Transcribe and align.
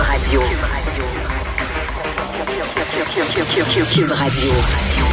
Radio. 0.00 0.40
Cube 3.92 4.10
Radio. 4.10 4.50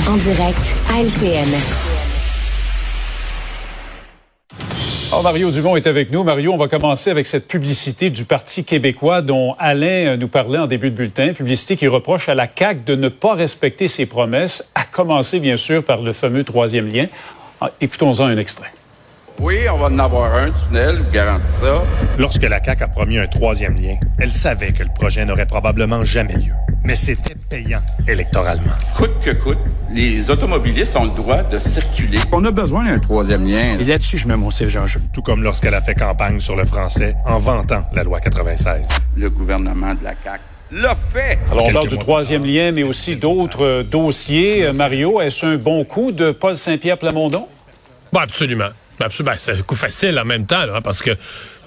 En 0.07 0.15
direct 0.15 0.75
à 0.89 1.01
LCN. 1.01 1.53
Alors, 5.09 5.23
Mario 5.23 5.51
Dumont 5.51 5.75
est 5.75 5.87
avec 5.87 6.11
nous. 6.11 6.23
Mario, 6.23 6.53
on 6.53 6.57
va 6.57 6.67
commencer 6.67 7.09
avec 7.09 7.25
cette 7.25 7.47
publicité 7.47 8.09
du 8.09 8.23
Parti 8.23 8.63
québécois 8.63 9.21
dont 9.21 9.55
Alain 9.59 10.15
nous 10.15 10.29
parlait 10.29 10.59
en 10.59 10.67
début 10.67 10.89
de 10.89 10.95
bulletin. 10.95 11.33
Publicité 11.33 11.75
qui 11.75 11.87
reproche 11.87 12.29
à 12.29 12.35
la 12.35 12.47
CAQ 12.47 12.81
de 12.85 12.95
ne 12.95 13.09
pas 13.09 13.35
respecter 13.35 13.87
ses 13.87 14.05
promesses, 14.05 14.69
à 14.73 14.83
commencer 14.85 15.39
bien 15.39 15.57
sûr 15.57 15.83
par 15.83 16.01
le 16.01 16.13
fameux 16.13 16.43
troisième 16.45 16.91
lien. 16.91 17.07
Ah, 17.59 17.71
écoutons-en 17.81 18.25
un 18.25 18.37
extrait. 18.37 18.71
Oui, 19.39 19.59
on 19.71 19.77
va 19.77 19.85
en 19.85 19.99
avoir 19.99 20.33
un 20.33 20.49
tunnel, 20.49 20.95
je 20.97 21.03
vous 21.03 21.11
garantis 21.11 21.51
ça. 21.61 21.83
Lorsque 22.17 22.41
la 22.41 22.61
CAQ 22.63 22.83
a 22.83 22.87
promis 22.87 23.19
un 23.19 23.27
troisième 23.27 23.75
lien, 23.75 23.95
elle 24.17 24.31
savait 24.31 24.71
que 24.71 24.81
le 24.81 24.89
projet 24.89 25.25
n'aurait 25.25 25.45
probablement 25.45 26.03
jamais 26.03 26.33
lieu. 26.33 26.53
Mais 26.83 26.95
c'était 26.95 27.35
payant 27.47 27.81
électoralement. 28.07 28.73
Coûte 28.95 29.19
que 29.21 29.29
coûte, 29.31 29.59
les 29.93 30.31
automobilistes 30.31 30.95
ont 30.95 31.03
le 31.03 31.11
droit 31.11 31.43
de 31.43 31.59
circuler. 31.59 32.17
On 32.31 32.43
a 32.45 32.51
besoin 32.51 32.85
d'un 32.85 32.97
troisième 32.97 33.45
lien. 33.45 33.77
Et 33.79 33.83
là-dessus, 33.83 34.17
je 34.17 34.27
mets 34.27 34.37
mon 34.37 34.49
siège 34.49 34.75
en 34.75 34.87
jeu. 34.87 35.01
Tout 35.13 35.21
comme 35.21 35.43
lorsqu'elle 35.43 35.75
a 35.75 35.81
fait 35.81 35.93
campagne 35.93 36.39
sur 36.39 36.55
le 36.55 36.65
français 36.65 37.15
en 37.25 37.37
vantant 37.37 37.83
la 37.93 38.03
loi 38.03 38.19
96. 38.19 38.87
Le 39.15 39.29
gouvernement 39.29 39.93
de 39.93 40.03
la 40.03 40.13
CAQ 40.23 40.41
l'a 40.71 40.95
fait. 40.95 41.37
Alors, 41.51 41.65
on 41.67 41.73
parle 41.73 41.89
du 41.89 41.97
troisième 41.99 42.43
lien, 42.43 42.71
mais 42.71 42.83
aussi 42.83 43.15
d'autres 43.15 43.63
euh, 43.63 43.83
dossiers. 43.83 44.65
Euh, 44.65 44.73
Mario, 44.73 45.21
est-ce 45.21 45.45
un 45.45 45.57
bon 45.57 45.83
coup 45.85 46.11
de 46.11 46.31
Paul 46.31 46.57
Saint-Pierre 46.57 46.97
Plamondon? 46.97 47.47
Bon, 48.11 48.19
absolument. 48.19 48.69
Absolument. 48.99 49.31
Ben, 49.31 49.37
c'est 49.39 49.51
un 49.51 49.61
coup 49.61 49.75
facile 49.75 50.17
en 50.19 50.25
même 50.25 50.45
temps, 50.45 50.65
là, 50.65 50.81
parce 50.81 51.01
que 51.01 51.11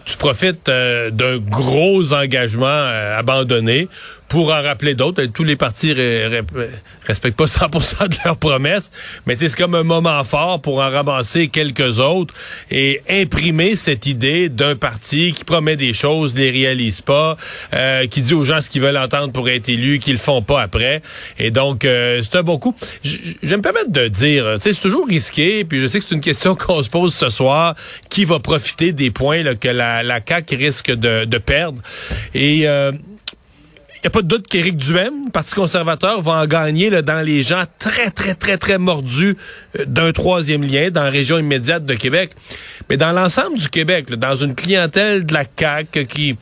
tu 0.04 0.16
profites 0.16 0.68
euh, 0.68 1.10
d'un 1.10 1.38
gros 1.38 2.12
engagement 2.12 2.66
euh, 2.66 3.18
abandonné 3.18 3.88
pour 4.30 4.52
en 4.52 4.62
rappeler 4.62 4.94
d'autres. 4.94 5.24
Tous 5.26 5.44
les 5.44 5.56
partis 5.56 5.92
respectent 7.04 7.36
pas 7.36 7.44
100% 7.50 8.08
de 8.08 8.16
leurs 8.24 8.36
promesses, 8.36 8.90
mais 9.26 9.36
c'est 9.36 9.54
comme 9.54 9.74
un 9.74 9.82
moment 9.82 10.22
fort 10.24 10.62
pour 10.62 10.78
en 10.78 10.88
ramasser 10.88 11.48
quelques 11.48 11.98
autres 11.98 12.32
et 12.70 13.02
imprimer 13.10 13.74
cette 13.74 14.06
idée 14.06 14.48
d'un 14.48 14.76
parti 14.76 15.32
qui 15.32 15.44
promet 15.44 15.74
des 15.76 15.92
choses, 15.92 16.34
les 16.36 16.50
réalise 16.50 17.00
pas, 17.00 17.36
euh, 17.74 18.06
qui 18.06 18.22
dit 18.22 18.32
aux 18.32 18.44
gens 18.44 18.62
ce 18.62 18.70
qu'ils 18.70 18.82
veulent 18.82 18.96
entendre 18.96 19.32
pour 19.32 19.48
être 19.48 19.68
élus, 19.68 19.98
qu'ils 19.98 20.14
le 20.14 20.18
font 20.20 20.42
pas 20.42 20.62
après. 20.62 21.02
Et 21.38 21.50
donc, 21.50 21.84
euh, 21.84 22.22
c'est 22.22 22.38
un 22.38 22.44
bon 22.44 22.58
coup. 22.58 22.74
Je 23.02 23.18
vais 23.42 23.56
me 23.56 23.62
permettre 23.62 23.90
de 23.90 24.06
dire, 24.06 24.58
c'est 24.60 24.80
toujours 24.80 25.08
risqué, 25.08 25.64
puis 25.64 25.80
je 25.80 25.88
sais 25.88 25.98
que 25.98 26.06
c'est 26.08 26.14
une 26.14 26.20
question 26.20 26.54
qu'on 26.54 26.82
se 26.84 26.88
pose 26.88 27.12
ce 27.12 27.30
soir, 27.30 27.74
qui 28.08 28.24
va 28.24 28.38
profiter 28.38 28.92
des 28.92 29.10
points 29.10 29.56
que 29.56 29.68
la, 29.68 30.04
la 30.04 30.20
CAQ 30.24 30.54
risque 30.54 30.92
de, 30.92 31.38
perdre. 31.38 31.82
Et... 32.32 32.68
euh, 32.68 32.92
n'y 34.04 34.08
a 34.08 34.10
pas 34.10 34.22
de 34.22 34.28
doute 34.28 34.46
qu'Éric 34.46 34.76
Duhem, 34.76 35.30
Parti 35.30 35.54
conservateur, 35.54 36.22
va 36.22 36.32
en 36.32 36.46
gagner 36.46 36.88
là, 36.90 37.02
dans 37.02 37.20
les 37.20 37.42
gens 37.42 37.64
très, 37.78 38.10
très, 38.10 38.34
très, 38.34 38.56
très 38.56 38.78
mordus 38.78 39.36
euh, 39.78 39.84
d'un 39.86 40.12
troisième 40.12 40.62
lien 40.62 40.90
dans 40.90 41.02
la 41.02 41.10
région 41.10 41.38
immédiate 41.38 41.84
de 41.84 41.94
Québec. 41.94 42.30
Mais 42.88 42.96
dans 42.96 43.12
l'ensemble 43.12 43.58
du 43.58 43.68
Québec, 43.68 44.10
dans 44.10 44.36
une 44.36 44.54
clientèle 44.54 45.26
de 45.26 45.34
la 45.34 45.44
CAQ 45.44 46.06
qui 46.06 46.36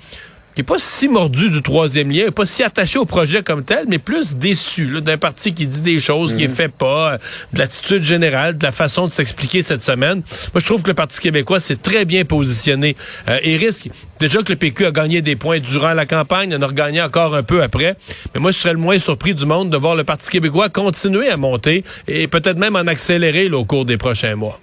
qui 0.59 0.63
est 0.63 0.65
pas 0.65 0.81
si 0.81 1.07
mordu 1.07 1.51
du 1.51 1.63
troisième 1.63 2.11
lien, 2.11 2.33
pas 2.33 2.45
si 2.45 2.65
attaché 2.65 2.99
au 2.99 3.05
projet 3.05 3.45
comme 3.45 3.63
tel, 3.63 3.85
mais 3.87 3.99
plus 3.99 4.35
déçu 4.35 5.01
d'un 5.01 5.17
parti 5.17 5.55
qui 5.55 5.69
dit 5.69 5.83
des 5.83 6.01
choses, 6.01 6.35
qui 6.35 6.49
ne 6.49 6.53
fait 6.53 6.67
pas, 6.67 7.13
euh, 7.13 7.19
de 7.53 7.61
l'attitude 7.61 8.03
générale, 8.03 8.59
de 8.59 8.65
la 8.65 8.73
façon 8.73 9.07
de 9.07 9.13
s'expliquer 9.13 9.63
cette 9.63 9.85
semaine. 9.85 10.17
Moi, 10.17 10.57
je 10.57 10.65
trouve 10.65 10.83
que 10.83 10.89
le 10.89 10.95
Parti 10.95 11.21
québécois 11.21 11.61
s'est 11.61 11.77
très 11.77 12.05
bien 12.05 12.25
positionné 12.25 12.97
euh, 13.29 13.39
et 13.45 13.57
risque 13.57 13.89
déjà 14.19 14.43
que 14.43 14.49
le 14.49 14.57
PQ 14.57 14.87
a 14.87 14.91
gagné 14.91 15.23
des 15.23 15.37
points 15.37 15.61
durant 15.61 15.95
la 15.95 16.07
campagne, 16.07 16.53
en 16.53 16.61
a 16.61 16.67
regagné 16.67 17.01
encore 17.01 17.37
un 17.37 17.45
peu 17.45 17.63
après. 17.63 17.95
Mais 18.35 18.41
moi, 18.41 18.51
je 18.51 18.59
serais 18.59 18.73
le 18.73 18.81
moins 18.81 18.99
surpris 18.99 19.35
du 19.35 19.47
monde 19.47 19.71
de 19.71 19.77
voir 19.77 19.95
le 19.95 20.03
Parti 20.03 20.29
québécois 20.29 20.71
continuer 20.71 21.29
à 21.29 21.37
monter 21.37 21.85
et 22.09 22.27
peut-être 22.27 22.59
même 22.59 22.75
en 22.75 22.89
accélérer 22.89 23.49
là, 23.49 23.59
au 23.59 23.65
cours 23.65 23.85
des 23.85 23.97
prochains 23.97 24.35
mois. 24.35 24.59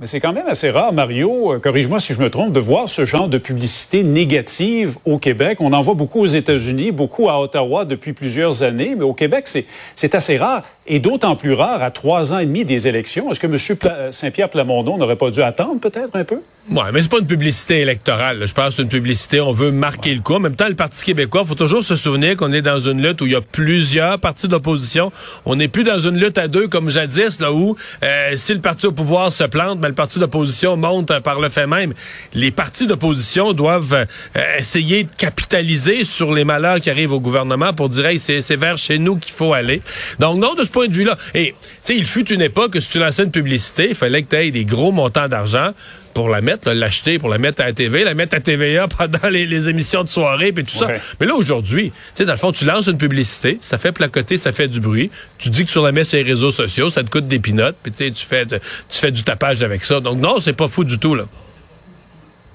Mais 0.00 0.06
c'est 0.06 0.20
quand 0.20 0.32
même 0.32 0.46
assez 0.48 0.70
rare, 0.70 0.92
Mario, 0.92 1.52
euh, 1.52 1.58
corrige-moi 1.58 2.00
si 2.00 2.14
je 2.14 2.20
me 2.20 2.30
trompe, 2.30 2.52
de 2.52 2.58
voir 2.60 2.88
ce 2.88 3.04
genre 3.04 3.28
de 3.28 3.36
publicité 3.36 4.02
négative 4.02 4.96
au 5.04 5.18
Québec. 5.18 5.58
On 5.60 5.72
en 5.74 5.80
voit 5.82 5.94
beaucoup 5.94 6.20
aux 6.20 6.26
États-Unis, 6.26 6.92
beaucoup 6.92 7.28
à 7.28 7.38
Ottawa 7.38 7.84
depuis 7.84 8.14
plusieurs 8.14 8.62
années, 8.62 8.94
mais 8.96 9.04
au 9.04 9.12
Québec, 9.12 9.46
c'est- 9.46 10.14
assez 10.14 10.38
rare. 10.38 10.62
Et 10.86 10.98
d'autant 10.98 11.36
plus 11.36 11.52
rare 11.52 11.82
à 11.82 11.90
trois 11.90 12.32
ans 12.32 12.38
et 12.38 12.46
demi 12.46 12.64
des 12.64 12.88
élections. 12.88 13.30
Est-ce 13.30 13.38
que 13.38 13.46
M. 13.46 13.76
Pla- 13.76 14.10
Saint-Pierre 14.12 14.48
Plamondon 14.48 14.96
n'aurait 14.96 15.16
pas 15.16 15.30
dû 15.30 15.42
attendre 15.42 15.78
peut-être 15.78 16.16
un 16.16 16.24
peu? 16.24 16.40
Ouais, 16.70 16.92
mais 16.92 17.02
c'est 17.02 17.10
pas 17.10 17.18
une 17.18 17.26
publicité 17.26 17.80
électorale. 17.80 18.38
là. 18.38 18.46
Je 18.46 18.54
pense 18.54 18.68
que 18.68 18.74
c'est 18.76 18.82
une 18.82 18.88
publicité, 18.88 19.40
on 19.40 19.52
veut 19.52 19.72
marquer 19.72 20.14
le 20.14 20.20
coup. 20.20 20.34
En 20.34 20.40
même 20.40 20.54
temps, 20.54 20.68
le 20.68 20.76
Parti 20.76 21.02
québécois, 21.02 21.44
faut 21.44 21.56
toujours 21.56 21.82
se 21.82 21.96
souvenir 21.96 22.36
qu'on 22.36 22.52
est 22.52 22.62
dans 22.62 22.78
une 22.78 23.02
lutte 23.02 23.20
où 23.20 23.26
il 23.26 23.32
y 23.32 23.36
a 23.36 23.40
plusieurs 23.40 24.20
partis 24.20 24.46
d'opposition. 24.46 25.10
On 25.44 25.56
n'est 25.56 25.66
plus 25.66 25.82
dans 25.82 25.98
une 25.98 26.16
lutte 26.16 26.38
à 26.38 26.46
deux 26.46 26.68
comme 26.68 26.88
jadis, 26.88 27.40
là 27.40 27.52
où 27.52 27.76
euh, 28.04 28.32
si 28.36 28.54
le 28.54 28.60
parti 28.60 28.86
au 28.86 28.92
pouvoir 28.92 29.32
se 29.32 29.42
plante, 29.42 29.80
ben, 29.80 29.88
le 29.88 29.94
parti 29.94 30.20
d'opposition 30.20 30.76
monte 30.76 31.10
euh, 31.10 31.20
par 31.20 31.40
le 31.40 31.48
fait 31.48 31.66
même. 31.66 31.94
Les 32.32 32.52
partis 32.52 32.86
d'opposition 32.86 33.52
doivent 33.54 34.06
euh, 34.36 34.56
essayer 34.56 35.02
de 35.02 35.10
capitaliser 35.18 36.04
sur 36.04 36.32
les 36.32 36.44
malheurs 36.44 36.80
qui 36.80 36.90
arrivent 36.90 37.12
au 37.12 37.20
gouvernement 37.20 37.72
pour 37.72 37.88
dire, 37.88 38.06
hey, 38.06 38.20
c'est 38.20 38.56
vers 38.56 38.78
chez 38.78 38.98
nous 38.98 39.16
qu'il 39.16 39.34
faut 39.34 39.52
aller. 39.52 39.82
Donc, 40.20 40.38
non, 40.38 40.54
de 40.54 40.62
ce 40.62 40.68
point 40.68 40.86
de 40.86 40.92
vue-là. 40.92 41.18
Et, 41.34 41.56
tu 41.60 41.92
sais, 41.92 41.96
il 41.96 42.06
fut 42.06 42.32
une 42.32 42.40
époque 42.40 42.76
où 42.76 42.80
si 42.80 42.88
tu 42.88 42.98
lançais 43.00 43.24
une 43.24 43.32
publicité, 43.32 43.88
il 43.90 43.96
fallait 43.96 44.22
que 44.22 44.30
tu 44.30 44.36
aies 44.36 44.52
des 44.52 44.64
gros 44.64 44.92
montants 44.92 45.26
d'argent 45.26 45.72
pour 46.14 46.28
la 46.28 46.40
mettre, 46.40 46.68
là, 46.68 46.74
l'acheter, 46.74 47.18
pour 47.18 47.28
la 47.28 47.38
mettre 47.38 47.62
à 47.62 47.66
la 47.66 47.72
TV, 47.72 48.04
la 48.04 48.14
mettre 48.14 48.36
à 48.36 48.40
TVA 48.40 48.88
pendant 48.88 49.28
les, 49.30 49.46
les 49.46 49.68
émissions 49.68 50.02
de 50.04 50.08
soirée, 50.08 50.52
puis 50.52 50.64
tout 50.64 50.76
ça. 50.76 50.86
Mais 51.20 51.26
là, 51.26 51.34
aujourd'hui, 51.34 51.90
tu 51.90 51.96
sais, 52.14 52.24
dans 52.24 52.32
le 52.32 52.38
fond, 52.38 52.52
tu 52.52 52.64
lances 52.64 52.86
une 52.86 52.98
publicité, 52.98 53.58
ça 53.60 53.78
fait 53.78 53.92
placoter, 53.92 54.36
ça 54.36 54.52
fait 54.52 54.68
du 54.68 54.80
bruit. 54.80 55.10
Tu 55.38 55.50
dis 55.50 55.64
que 55.64 55.70
sur 55.70 55.82
la 55.82 55.92
messe 55.92 56.10
sur 56.10 56.18
les 56.18 56.24
réseaux 56.24 56.50
sociaux, 56.50 56.90
ça 56.90 57.02
te 57.02 57.10
coûte 57.10 57.26
des 57.28 57.38
pinottes, 57.38 57.76
puis 57.82 57.92
tu 57.92 58.04
sais, 58.04 58.10
tu 58.10 58.24
fais, 58.24 58.46
tu 58.46 58.58
fais 58.90 59.10
du 59.10 59.22
tapage 59.22 59.62
avec 59.62 59.84
ça. 59.84 60.00
Donc 60.00 60.18
non, 60.18 60.40
c'est 60.40 60.52
pas 60.52 60.68
fou 60.68 60.84
du 60.84 60.98
tout, 60.98 61.14
là. 61.14 61.24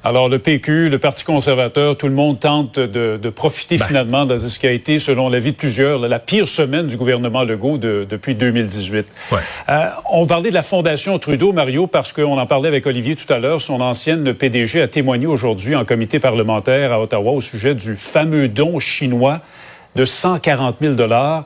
Alors, 0.08 0.30
le 0.30 0.40
PQ, 0.40 0.88
le 0.88 1.00
Parti 1.00 1.26
conservateur, 1.26 1.98
tout 1.98 2.08
le 2.08 2.14
monde 2.14 2.40
tente 2.40 2.80
de, 2.80 3.20
de 3.22 3.30
profiter 3.30 3.78
finalement 3.78 4.26
de 4.26 4.38
ce 4.38 4.58
qui 4.58 4.66
a 4.66 4.72
été, 4.72 5.00
selon 5.00 5.28
l'avis 5.28 5.52
de 5.52 5.58
plusieurs, 5.58 6.00
la 6.00 6.20
pire 6.20 6.48
semaine 6.48 6.88
du 6.88 6.96
gouvernement 6.96 7.44
Legault 7.44 7.78
de- 7.78 8.08
depuis 8.10 8.34
2018. 8.34 9.12
Ouais. 9.34 9.40
Euh, 9.68 9.88
on 10.10 10.26
parlait 10.26 10.48
de 10.48 10.54
la 10.54 10.64
Fondation 10.64 11.20
Trudeau, 11.20 11.52
Mario, 11.52 11.88
parce 11.88 12.14
qu'on 12.14 12.38
en 12.38 12.46
parlait 12.46 12.70
avec 12.70 12.88
Olivier 12.88 13.18
tout 13.18 13.32
à 13.34 13.40
l'heure. 13.40 13.60
Son 13.60 13.82
ancienne 13.82 14.34
PDG 14.34 14.82
a 14.82 14.88
témoigné 14.88 15.26
aujourd'hui 15.26 15.76
en 15.76 15.84
comité 15.84 16.20
parlementaire 16.20 16.94
à 16.94 17.02
Ottawa 17.02 17.34
au 17.34 17.42
sujet 17.42 17.76
du 17.76 17.98
fameux 17.98 18.48
don 18.48 18.80
chinois 18.80 19.42
de 19.98 20.06
140 20.06 20.78
000 20.80 20.94
On 21.02 21.44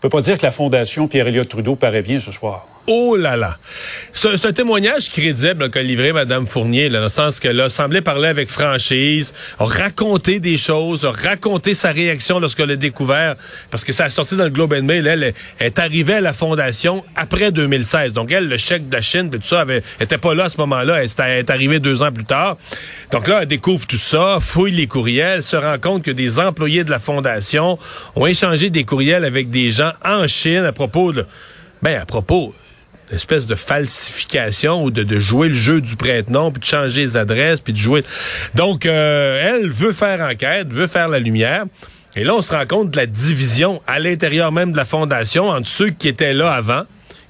peut 0.00 0.08
pas 0.08 0.22
dire 0.22 0.38
que 0.38 0.42
la 0.44 0.50
Fondation 0.50 1.06
Pierre-Éliott 1.06 1.48
Trudeau 1.48 1.76
paraît 1.76 2.02
bien 2.02 2.18
ce 2.18 2.32
soir. 2.32 2.66
Oh 2.88 3.16
là 3.16 3.36
là! 3.36 3.58
C'est 4.12 4.44
un, 4.44 4.52
témoignage 4.52 5.08
crédible 5.08 5.64
là, 5.64 5.68
qu'a 5.68 5.82
livré 5.82 6.12
Mme 6.12 6.48
Fournier, 6.48 6.88
là, 6.88 6.98
dans 6.98 7.04
le 7.04 7.10
sens 7.10 7.38
qu'elle 7.38 7.60
a 7.60 7.68
semblé 7.68 8.00
parler 8.00 8.26
avec 8.26 8.50
franchise, 8.50 9.32
a 9.60 9.64
raconté 9.64 10.40
des 10.40 10.58
choses, 10.58 11.04
a 11.04 11.12
raconté 11.12 11.74
sa 11.74 11.92
réaction 11.92 12.40
lorsqu'elle 12.40 12.72
a 12.72 12.76
découvert, 12.76 13.36
parce 13.70 13.84
que 13.84 13.92
ça 13.92 14.04
a 14.04 14.10
sorti 14.10 14.34
dans 14.36 14.44
le 14.44 14.50
Globe 14.50 14.72
and 14.72 14.82
Mail, 14.82 15.06
elle, 15.06 15.34
est 15.60 15.78
arrivée 15.78 16.14
à 16.14 16.20
la 16.20 16.32
fondation 16.32 17.04
après 17.14 17.52
2016. 17.52 18.12
Donc 18.12 18.32
elle, 18.32 18.48
le 18.48 18.56
chèque 18.56 18.88
de 18.88 18.94
la 18.96 19.00
Chine, 19.00 19.30
tout 19.30 19.40
ça, 19.42 19.60
avait, 19.60 19.84
était 20.00 20.18
pas 20.18 20.34
là 20.34 20.44
à 20.44 20.48
ce 20.48 20.58
moment-là, 20.58 21.04
elle, 21.04 21.10
elle 21.18 21.38
est 21.38 21.50
arrivée 21.50 21.78
deux 21.78 22.02
ans 22.02 22.10
plus 22.10 22.24
tard. 22.24 22.56
Donc 23.12 23.28
là, 23.28 23.42
elle 23.42 23.48
découvre 23.48 23.86
tout 23.86 23.96
ça, 23.96 24.38
fouille 24.40 24.72
les 24.72 24.88
courriels, 24.88 25.44
se 25.44 25.56
rend 25.56 25.78
compte 25.78 26.02
que 26.02 26.10
des 26.10 26.40
employés 26.40 26.82
de 26.82 26.90
la 26.90 26.98
fondation 26.98 27.78
ont 28.16 28.26
échangé 28.26 28.70
des 28.70 28.84
courriels 28.84 29.24
avec 29.24 29.50
des 29.50 29.70
gens 29.70 29.92
en 30.04 30.26
Chine 30.26 30.64
à 30.64 30.72
propos 30.72 31.12
de... 31.12 31.26
Ben, 31.80 32.00
à 32.00 32.06
propos 32.06 32.54
espèce 33.12 33.46
de 33.46 33.54
falsification 33.54 34.84
ou 34.84 34.90
de, 34.90 35.02
de 35.02 35.18
jouer 35.18 35.48
le 35.48 35.54
jeu 35.54 35.80
du 35.80 35.96
prête-nom, 35.96 36.50
puis 36.50 36.60
de 36.60 36.64
changer 36.64 37.02
les 37.02 37.16
adresses, 37.16 37.60
puis 37.60 37.72
de 37.72 37.78
jouer. 37.78 38.04
Donc, 38.54 38.86
euh, 38.86 39.40
elle 39.42 39.70
veut 39.70 39.92
faire 39.92 40.20
enquête, 40.20 40.72
veut 40.72 40.86
faire 40.86 41.08
la 41.08 41.18
lumière. 41.18 41.64
Et 42.16 42.24
là, 42.24 42.34
on 42.34 42.42
se 42.42 42.52
rend 42.52 42.66
compte 42.66 42.90
de 42.90 42.96
la 42.96 43.06
division 43.06 43.80
à 43.86 43.98
l'intérieur 43.98 44.52
même 44.52 44.72
de 44.72 44.76
la 44.76 44.84
fondation 44.84 45.48
entre 45.48 45.68
ceux 45.68 45.90
qui 45.90 46.08
étaient 46.08 46.34
là 46.34 46.52
avant, 46.52 46.82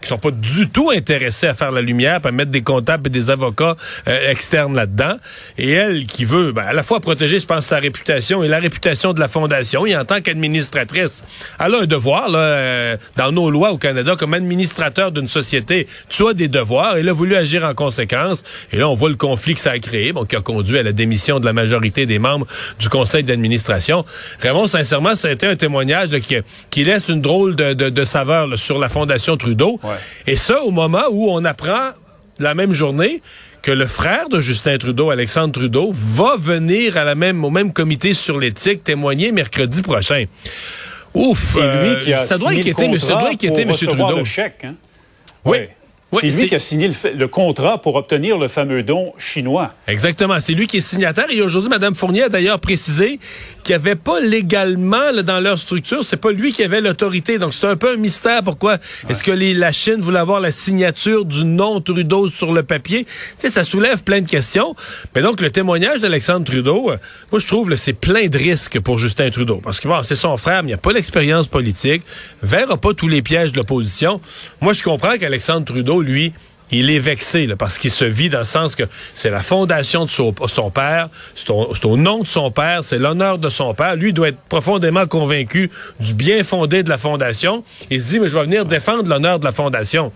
qui 0.03 0.09
sont 0.09 0.19
pas 0.19 0.31
du 0.31 0.69
tout 0.69 0.91
intéressés 0.91 1.47
à 1.47 1.55
faire 1.55 1.73
la 1.73 1.81
lumière, 1.81 2.21
à 2.23 2.31
mettre 2.31 2.51
des 2.51 2.63
comptables 2.63 3.07
et 3.07 3.11
des 3.11 3.31
avocats 3.31 3.77
euh, 4.09 4.31
externes 4.31 4.75
là-dedans. 4.75 5.17
Et 5.59 5.71
elle 5.71 6.07
qui 6.07 6.25
veut 6.25 6.53
ben, 6.53 6.63
à 6.63 6.73
la 6.73 6.83
fois 6.83 7.01
protéger, 7.01 7.39
je 7.39 7.47
pense, 7.47 7.67
sa 7.67 7.79
réputation 7.79 8.43
et 8.43 8.49
la 8.49 8.59
réputation 8.59 9.13
de 9.13 9.21
la 9.21 9.29
fondation. 9.29 9.87
Et 9.87 9.97
en 9.97 10.05
tant 10.05 10.21
qu'administratrice, 10.21 11.25
elle 11.59 11.75
a 11.75 11.79
un 11.81 11.87
devoir 11.87 12.29
là, 12.29 12.39
euh, 12.39 12.97
dans 13.17 13.33
nos 13.33 13.51
lois 13.51 13.73
au 13.73 13.79
Canada 13.79 14.15
comme 14.19 14.35
administrateur 14.35 15.13
d'une 15.13 15.29
société. 15.29 15.87
Tu 16.09 16.27
as 16.27 16.35
des 16.35 16.49
devoirs. 16.49 16.97
Et 16.97 17.01
elle 17.01 17.09
a 17.09 17.13
voulu 17.13 17.37
agir 17.37 17.65
en 17.65 17.75
conséquence. 17.75 18.43
Et 18.73 18.77
là, 18.77 18.89
on 18.89 18.95
voit 18.95 19.09
le 19.09 19.17
conflit 19.17 19.55
que 19.55 19.61
ça 19.61 19.71
a 19.71 19.79
créé, 19.79 20.13
bon, 20.13 20.25
qui 20.25 20.37
a 20.37 20.41
conduit 20.41 20.79
à 20.79 20.83
la 20.83 20.93
démission 20.93 21.41
de 21.41 21.47
la 21.47 21.53
majorité 21.53 22.07
des 22.07 22.19
membres 22.19 22.47
du 22.79 22.89
conseil 22.89 23.23
d'administration. 23.23 24.05
Vraiment, 24.41 24.67
sincèrement, 24.67 25.15
ça 25.15 25.29
a 25.29 25.31
été 25.31 25.47
un 25.47 25.57
témoignage 25.57 26.11
là, 26.11 26.21
qui, 26.21 26.37
qui 26.71 26.85
laisse 26.85 27.09
une 27.09 27.21
drôle 27.21 27.57
de, 27.57 27.73
de, 27.73 27.89
de 27.89 28.05
saveur 28.05 28.47
là, 28.49 28.57
sur 28.57 28.79
la 28.79 28.89
fondation 28.89 29.37
Trudeau. 29.37 29.79
Et 30.27 30.37
ça, 30.37 30.63
au 30.63 30.71
moment 30.71 31.05
où 31.11 31.31
on 31.31 31.45
apprend 31.45 31.91
la 32.39 32.55
même 32.55 32.73
journée 32.73 33.23
que 33.63 33.71
le 33.71 33.87
frère 33.87 34.29
de 34.29 34.41
Justin 34.41 34.77
Trudeau, 34.79 35.11
Alexandre 35.11 35.53
Trudeau, 35.53 35.91
va 35.93 36.37
venir 36.37 36.97
à 36.97 37.05
la 37.05 37.15
même, 37.15 37.45
au 37.45 37.51
même 37.51 37.73
comité 37.73 38.15
sur 38.15 38.39
l'éthique 38.39 38.83
témoigner 38.83 39.31
mercredi 39.33 39.83
prochain. 39.83 40.25
Ouf! 41.15 41.55
C'est 41.55 41.61
lui 41.61 42.05
qui 42.05 42.13
a 42.13 42.25
ça 42.25 42.39
doit 42.39 42.51
inquiéter, 42.51 42.85
M. 42.85 43.75
Trudeau. 43.75 44.19
Le 44.19 44.25
chèque, 44.25 44.65
hein? 44.65 44.75
Oui 45.45 45.59
c'est 46.13 46.29
lui 46.29 46.49
qui 46.49 46.55
a 46.55 46.59
signé 46.59 46.91
le, 47.17 47.29
contrat 47.29 47.81
pour 47.81 47.95
obtenir 47.95 48.39
le 48.39 48.49
fameux 48.49 48.83
don 48.83 49.13
chinois. 49.19 49.73
Exactement. 49.87 50.39
C'est 50.41 50.53
lui 50.53 50.67
qui 50.67 50.79
est 50.79 50.81
signataire. 50.81 51.27
Et 51.31 51.41
aujourd'hui, 51.41 51.71
Mme 51.71 51.95
Fournier 51.95 52.25
a 52.25 52.29
d'ailleurs 52.29 52.61
précisé 52.61 53.19
qu'il 53.63 53.75
n'y 53.75 53.81
avait 53.83 53.97
pas 53.97 54.21
légalement 54.21 55.13
dans 55.23 55.41
leur 55.41 55.59
structure, 55.59 56.05
c'est 56.05 56.17
pas 56.17 56.33
lui 56.33 56.53
qui 56.53 56.63
avait 56.63 56.81
l'autorité. 56.81 57.39
Donc 57.39 57.55
c'est 57.55 57.67
un 57.67 57.77
peu 57.77 57.93
un 57.93 57.97
mystère. 57.97 58.43
Pourquoi 58.43 58.79
est-ce 59.09 59.23
que 59.23 59.31
la 59.31 59.73
Chine 59.73 60.01
voulait 60.01 60.19
avoir 60.19 60.41
la 60.41 60.51
signature 60.51 61.25
du 61.25 61.45
nom 61.45 61.81
Trudeau 61.81 62.29
sur 62.29 62.53
le 62.53 62.63
papier? 62.63 63.05
Tu 63.05 63.11
sais, 63.39 63.49
ça 63.49 63.65
soulève 63.65 64.03
plein 64.03 64.21
de 64.21 64.29
questions. 64.29 64.75
Mais 65.15 65.23
donc 65.23 65.41
le 65.41 65.51
témoignage 65.51 66.01
d'Alexandre 66.01 66.45
Trudeau, 66.45 66.91
euh, 66.91 66.97
moi 67.31 67.41
je 67.41 67.47
trouve 67.47 67.69
que 67.69 67.77
c'est 67.77 67.93
plein 67.93 68.27
de 68.29 68.37
risques 68.37 68.81
pour 68.81 68.99
Justin 68.99 69.31
Trudeau. 69.31 69.61
Parce 69.63 69.81
que 69.81 69.89
bon, 69.89 70.03
c'est 70.03 70.17
son 70.17 70.37
frère, 70.37 70.63
mais 70.63 70.71
il 70.71 70.73
n'y 70.73 70.75
a 70.75 70.79
pas 70.79 70.93
l'expérience 70.93 71.47
politique, 71.47 72.03
verra 72.43 72.77
pas 72.77 72.95
tous 72.95 73.09
les 73.09 73.23
pièges 73.23 73.53
de 73.53 73.59
l'opposition. 73.59 74.21
Moi 74.61 74.73
je 74.73 74.83
comprends 74.83 75.17
qu'Alexandre 75.17 75.65
Trudeau 75.65 76.02
lui, 76.03 76.33
il 76.73 76.91
est 76.91 76.99
vexé 76.99 77.47
parce 77.59 77.79
qu'il 77.79 77.91
se 77.91 78.05
vit 78.05 78.31
dans 78.31 78.39
le 78.39 78.45
sens 78.45 78.75
que 78.75 78.85
c'est 79.15 79.31
la 79.31 79.43
fondation 79.43 80.07
de 80.07 80.11
son, 80.11 80.33
père, 80.71 81.09
c'est 81.35 81.51
au, 81.51 81.97
nom 81.97 82.21
de 82.21 82.27
son 82.27 82.51
père, 82.51 82.83
c'est 82.83 82.99
l'honneur 82.99 83.39
de 83.39 83.51
son 83.51 83.75
père. 83.75 83.95
Lui 83.95 84.13
doit 84.13 84.29
être 84.29 84.41
profondément 84.49 85.07
convaincu 85.07 85.71
du 86.01 86.15
bien 86.15 86.43
fondé 86.45 86.83
de 86.83 86.89
la 86.89 86.99
fondation. 86.99 87.63
Il 87.91 88.01
se 88.01 88.09
dit, 88.09 88.21
mais 88.21 88.29
je 88.29 88.35
vais 88.35 88.45
venir 88.45 88.65
défendre 88.65 89.09
l'honneur 89.09 89.39
de 89.39 89.45
la 89.45 89.53
fondation. 89.53 90.13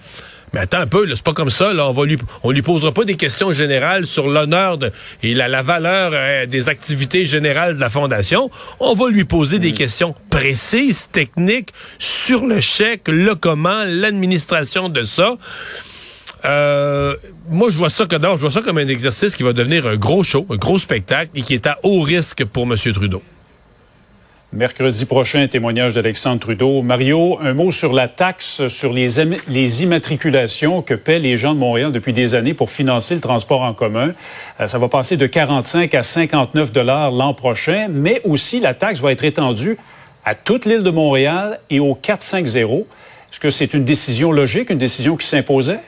Mais 0.57 0.63
attends 0.63 0.79
un 0.79 0.87
peu, 0.87 1.07
c'est 1.15 1.23
pas 1.23 1.35
comme 1.35 1.51
ça. 1.51 1.75
Là, 1.75 1.87
on 1.87 1.93
va 1.93 2.07
lui, 2.07 2.17
on 2.43 2.51
lui 2.51 2.63
posera 2.63 2.91
pas 2.91 3.05
des 3.05 3.17
questions 3.17 3.53
générales 3.53 4.07
sur 4.07 4.27
l'honneur 4.27 4.79
et 5.23 5.35
la, 5.35 5.49
la 5.49 5.61
valeur 5.61 6.13
euh, 6.15 6.47
des 6.47 6.71
activités 6.71 7.27
générales 7.27 7.77
de 7.77 7.81
la 7.81 7.91
fondation. 7.91 8.51
On 8.81 8.95
va 8.95 9.11
lui 9.11 9.25
poser 9.25 9.59
des 9.59 9.73
mm. 9.73 9.75
questions 9.75 10.15
précises, 10.31 11.11
techniques 11.13 11.75
sur 11.99 12.47
le 12.47 12.63
chèque, 12.63 13.09
le 13.09 13.35
comment, 13.35 13.85
l'administration 13.85 14.89
de 14.89 15.03
ça. 15.03 15.35
Euh, 16.47 17.15
moi, 17.51 17.69
je 17.69 17.77
vois 17.77 17.91
ça 17.91 18.07
que 18.07 18.17
je 18.19 18.41
vois 18.41 18.51
ça 18.51 18.63
comme 18.63 18.79
un 18.79 18.89
exercice 18.89 19.35
qui 19.35 19.43
va 19.43 19.53
devenir 19.53 19.87
un 19.87 19.97
gros 19.97 20.23
show, 20.23 20.47
un 20.49 20.57
gros 20.57 20.79
spectacle 20.79 21.33
et 21.35 21.43
qui 21.43 21.53
est 21.53 21.67
à 21.67 21.79
haut 21.83 22.01
risque 22.01 22.47
pour 22.47 22.63
M. 22.63 22.77
Trudeau. 22.95 23.23
Mercredi 24.57 25.05
prochain, 25.05 25.47
témoignage 25.49 25.97
d'Alexandre 25.97 26.41
Trudeau. 26.41 26.81
Mario, 26.81 27.39
un 27.43 27.53
mot 27.53 27.71
sur 27.71 27.93
la 27.93 28.09
taxe 28.09 28.69
sur 28.69 28.91
les, 28.91 29.83
immatriculations 29.83 30.81
que 30.81 30.95
paient 30.95 31.19
les 31.19 31.37
gens 31.37 31.53
de 31.53 31.59
Montréal 31.59 31.93
depuis 31.93 32.15
des 32.15 32.35
années 32.35 32.55
pour 32.55 32.71
financer 32.71 33.15
le 33.15 33.21
transport 33.21 33.61
en 33.61 33.75
commun. 33.75 34.15
Euh, 34.59 34.67
ça 34.67 34.79
va 34.79 34.89
passer 34.89 35.19
de 35.19 35.27
45 35.27 35.95
à 35.95 36.03
59 36.03 36.73
dollars 36.73 37.11
l'an 37.11 37.35
prochain, 37.35 37.89
mais 37.91 38.23
aussi 38.25 38.59
la 38.59 38.73
taxe 38.73 38.99
va 39.01 39.13
être 39.13 39.25
étendue 39.25 39.77
à 40.25 40.35
toute 40.35 40.65
l'île 40.65 40.83
de 40.83 40.91
Montréal 40.91 41.61
et 41.69 41.79
au 41.79 41.95
450. 41.95 42.87
Est-ce 43.31 43.41
que 43.41 43.51
c'est 43.51 43.75
une 43.75 43.85
décision 43.85 44.33
logique, 44.33 44.71
une 44.71 44.79
décision 44.79 45.19
qui 45.19 45.27
s'imposait? 45.27 45.81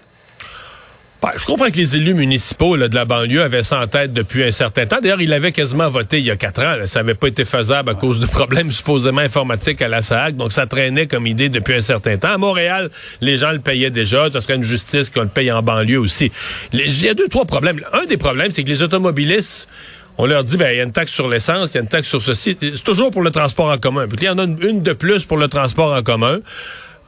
Bah, 1.21 1.33
je 1.37 1.45
comprends 1.45 1.69
que 1.69 1.77
les 1.77 1.97
élus 1.97 2.15
municipaux 2.15 2.77
de 2.77 2.95
la 2.95 3.05
banlieue 3.05 3.43
avaient 3.43 3.65
ça 3.65 3.81
en 3.81 3.89
tête 3.89 4.13
depuis 4.13 4.45
un 4.45 4.53
certain 4.53 4.87
temps. 4.87 4.99
D'ailleurs, 5.03 5.21
ils 5.21 5.33
avaient 5.33 5.51
quasiment 5.51 5.91
voté 5.91 6.21
il 6.21 6.25
y 6.25 6.31
a 6.31 6.37
quatre 6.37 6.63
ans. 6.63 6.87
Ça 6.87 7.01
n'avait 7.01 7.15
pas 7.15 7.27
été 7.27 7.45
faisable 7.45 7.91
à 7.91 7.95
cause 7.95 8.21
de 8.21 8.27
problèmes 8.27 8.71
supposément 8.71 9.21
informatiques 9.21 9.83
à 9.83 9.89
la 9.89 10.01
SAC. 10.01 10.37
Donc, 10.37 10.53
ça 10.53 10.67
traînait 10.67 11.09
comme 11.09 11.27
idée 11.27 11.49
depuis 11.49 11.75
un 11.75 11.81
certain 11.81 12.19
temps. 12.19 12.35
À 12.35 12.39
Montréal, 12.39 12.89
les 13.21 13.37
gens 13.37 13.51
le 13.51 13.59
payaient 13.59 13.91
déjà. 13.91 14.31
Ça 14.31 14.41
serait 14.41 14.55
une 14.55 14.63
justice 14.63 15.11
qu'on 15.11 15.23
le 15.23 15.29
paye 15.29 15.51
en 15.51 15.61
banlieue 15.61 15.99
aussi. 15.99 16.31
Il 16.73 17.03
y 17.03 17.09
a 17.09 17.15
deux, 17.15 17.29
trois 17.29 17.47
problèmes. 17.47 17.81
Un 17.93 18.05
des 18.05 18.17
problèmes, 18.17 18.53
c'est 18.53 18.63
que 18.63 18.69
les 18.69 18.83
automobilistes 18.83 19.69
on 20.21 20.27
leur 20.27 20.43
dit, 20.43 20.57
ben, 20.57 20.73
il 20.73 20.79
y 20.79 20.81
a 20.81 20.83
une 20.83 20.91
taxe 20.91 21.13
sur 21.13 21.29
l'essence, 21.29 21.71
il 21.71 21.75
y 21.77 21.79
a 21.79 21.83
une 21.83 21.89
taxe 21.89 22.09
sur 22.09 22.21
ceci. 22.21 22.59
C'est 22.61 22.83
toujours 22.83 23.13
pour 23.13 23.23
le 23.23 23.31
transport 23.31 23.71
en 23.71 23.79
commun. 23.79 24.09
Puis 24.09 24.19
il 24.21 24.25
y 24.25 24.29
en 24.29 24.39
a 24.39 24.43
une 24.43 24.83
de 24.83 24.93
plus 24.93 25.25
pour 25.25 25.37
le 25.37 25.47
transport 25.47 25.95
en 25.95 26.03
commun 26.03 26.41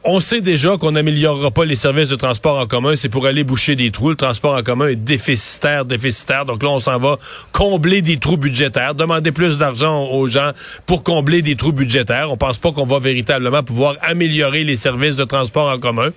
on 0.03 0.19
sait 0.19 0.41
déjà 0.41 0.77
qu'on 0.77 0.93
n'améliorera 0.93 1.51
pas 1.51 1.63
les 1.63 1.75
services 1.75 2.09
de 2.09 2.15
transport 2.15 2.59
en 2.59 2.65
commun, 2.65 2.95
c'est 2.95 3.09
pour 3.09 3.27
aller 3.27 3.43
boucher 3.43 3.75
des 3.75 3.91
trous. 3.91 4.09
Le 4.09 4.15
transport 4.15 4.55
en 4.55 4.63
commun 4.63 4.87
est 4.87 4.95
déficitaire, 4.95 5.85
déficitaire. 5.85 6.45
Donc 6.45 6.63
là, 6.63 6.69
on 6.69 6.79
s'en 6.79 6.97
va 6.97 7.19
combler 7.51 8.01
des 8.01 8.17
trous 8.17 8.37
budgétaires, 8.37 8.95
demander 8.95 9.31
plus 9.31 9.57
d'argent 9.57 10.05
aux 10.05 10.27
gens 10.27 10.51
pour 10.87 11.03
combler 11.03 11.43
des 11.43 11.55
trous 11.55 11.71
budgétaires. 11.71 12.31
On 12.31 12.37
pense 12.37 12.57
pas 12.57 12.71
qu'on 12.71 12.87
va 12.87 12.99
véritablement 12.99 13.61
pouvoir 13.61 13.95
améliorer 14.01 14.63
les 14.63 14.75
services 14.75 15.15
de 15.15 15.23
transport 15.23 15.69
en 15.69 15.77
commun. 15.77 16.09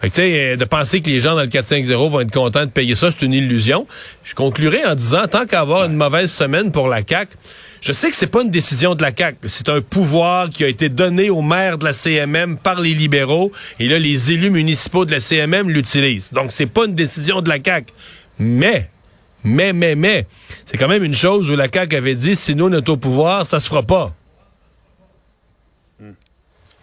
Fait 0.00 0.10
que, 0.10 0.20
euh, 0.20 0.56
de 0.56 0.64
penser 0.64 1.02
que 1.02 1.10
les 1.10 1.20
gens 1.20 1.34
dans 1.34 1.42
le 1.42 1.48
450 1.48 2.10
vont 2.10 2.20
être 2.20 2.30
contents 2.30 2.66
de 2.66 2.70
payer 2.70 2.94
ça, 2.94 3.10
c'est 3.10 3.24
une 3.24 3.32
illusion. 3.32 3.86
Je 4.22 4.34
conclurai 4.34 4.84
en 4.86 4.94
disant, 4.94 5.26
tant 5.26 5.46
qu'à 5.46 5.60
avoir 5.60 5.84
une 5.84 5.96
mauvaise 5.96 6.32
semaine 6.32 6.70
pour 6.70 6.88
la 6.88 7.00
CAQ, 7.06 7.36
je 7.84 7.92
sais 7.92 8.08
que 8.08 8.16
c'est 8.16 8.28
pas 8.28 8.40
une 8.40 8.50
décision 8.50 8.94
de 8.94 9.02
la 9.02 9.10
CAQ. 9.14 9.36
C'est 9.46 9.68
un 9.68 9.82
pouvoir 9.82 10.48
qui 10.48 10.64
a 10.64 10.68
été 10.68 10.88
donné 10.88 11.28
au 11.28 11.42
maire 11.42 11.76
de 11.76 11.84
la 11.84 11.92
CMM 11.92 12.56
par 12.56 12.80
les 12.80 12.94
libéraux. 12.94 13.52
Et 13.78 13.88
là, 13.88 13.98
les 13.98 14.32
élus 14.32 14.48
municipaux 14.48 15.04
de 15.04 15.10
la 15.10 15.20
CMM 15.20 15.68
l'utilisent. 15.68 16.32
Donc, 16.32 16.50
c'est 16.50 16.64
pas 16.64 16.86
une 16.86 16.94
décision 16.94 17.42
de 17.42 17.50
la 17.50 17.58
CAQ. 17.62 17.92
Mais, 18.38 18.88
mais, 19.44 19.74
mais, 19.74 19.96
mais, 19.96 20.26
c'est 20.64 20.78
quand 20.78 20.88
même 20.88 21.04
une 21.04 21.14
chose 21.14 21.50
où 21.50 21.56
la 21.56 21.68
CAQ 21.70 21.94
avait 21.94 22.14
dit, 22.14 22.36
si 22.36 22.54
nous, 22.54 22.68
on 22.68 22.72
est 22.72 22.88
au 22.88 22.96
pouvoir, 22.96 23.46
ça 23.46 23.60
se 23.60 23.68
fera 23.68 23.82
pas. 23.82 24.14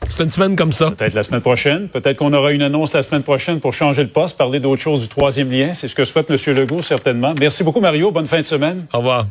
C'est 0.07 0.23
une 0.23 0.29
semaine 0.29 0.55
comme 0.55 0.71
ça. 0.71 0.91
Peut-être 0.91 1.15
la 1.15 1.23
semaine 1.23 1.41
prochaine. 1.41 1.89
Peut-être 1.89 2.17
qu'on 2.17 2.33
aura 2.33 2.51
une 2.51 2.61
annonce 2.61 2.93
la 2.93 3.01
semaine 3.01 3.23
prochaine 3.23 3.59
pour 3.59 3.73
changer 3.73 4.03
le 4.03 4.09
poste, 4.09 4.37
parler 4.37 4.59
d'autre 4.59 4.83
chose 4.83 5.01
du 5.01 5.07
troisième 5.07 5.49
lien. 5.49 5.73
C'est 5.73 5.87
ce 5.87 5.95
que 5.95 6.05
souhaite 6.05 6.29
M. 6.29 6.37
Legault, 6.55 6.83
certainement. 6.83 7.33
Merci 7.39 7.63
beaucoup, 7.63 7.81
Mario. 7.81 8.11
Bonne 8.11 8.27
fin 8.27 8.37
de 8.37 8.43
semaine. 8.43 8.85
Au 8.93 8.99
revoir. 8.99 9.25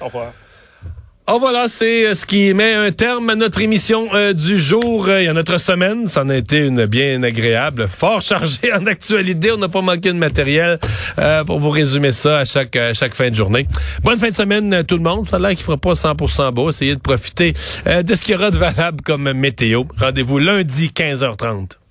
Au 0.00 0.04
revoir. 0.04 0.32
Oh 1.26 1.38
voilà, 1.40 1.68
c'est 1.68 2.06
euh, 2.06 2.12
ce 2.12 2.26
qui 2.26 2.52
met 2.52 2.74
un 2.74 2.92
terme 2.92 3.30
à 3.30 3.34
notre 3.34 3.62
émission 3.62 4.08
euh, 4.12 4.34
du 4.34 4.60
jour 4.60 5.08
et 5.08 5.26
à 5.26 5.32
notre 5.32 5.58
semaine. 5.58 6.06
Ça 6.06 6.22
en 6.22 6.28
a 6.28 6.36
été 6.36 6.58
une 6.58 6.84
bien 6.84 7.22
agréable, 7.22 7.88
fort 7.88 8.20
chargée 8.20 8.70
en 8.74 8.84
actualité. 8.84 9.50
On 9.50 9.56
n'a 9.56 9.70
pas 9.70 9.80
manqué 9.80 10.12
de 10.12 10.18
matériel 10.18 10.78
euh, 11.18 11.42
pour 11.44 11.60
vous 11.60 11.70
résumer 11.70 12.12
ça 12.12 12.40
à 12.40 12.44
chaque 12.44 12.76
chaque 12.92 13.14
fin 13.14 13.30
de 13.30 13.34
journée. 13.34 13.66
Bonne 14.02 14.18
fin 14.18 14.28
de 14.28 14.34
semaine 14.34 14.84
tout 14.84 14.98
le 14.98 15.02
monde. 15.02 15.26
Ça 15.26 15.36
a 15.36 15.38
l'air 15.38 15.50
qu'il 15.52 15.64
fera 15.64 15.78
pas 15.78 15.94
100% 15.94 16.52
beau. 16.52 16.68
Essayez 16.68 16.94
de 16.94 17.00
profiter 17.00 17.54
de 17.86 18.14
ce 18.14 18.22
qu'il 18.22 18.32
y 18.32 18.36
aura 18.36 18.50
de 18.50 18.58
valable 18.58 19.00
comme 19.02 19.32
météo. 19.32 19.84
Rendez-vous 19.98 20.38
lundi 20.38 20.90
15h30. 20.94 21.83